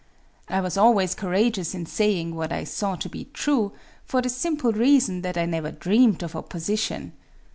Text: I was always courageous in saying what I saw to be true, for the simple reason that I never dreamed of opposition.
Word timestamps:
I 0.49 0.61
was 0.61 0.77
always 0.79 1.13
courageous 1.13 1.75
in 1.75 1.85
saying 1.85 2.33
what 2.33 2.51
I 2.51 2.63
saw 2.63 2.95
to 2.95 3.07
be 3.07 3.25
true, 3.35 3.71
for 4.03 4.19
the 4.19 4.29
simple 4.29 4.71
reason 4.71 5.21
that 5.21 5.37
I 5.37 5.45
never 5.45 5.69
dreamed 5.71 6.23
of 6.23 6.35
opposition. 6.35 7.13